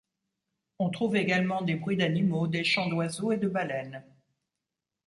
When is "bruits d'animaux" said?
1.75-2.47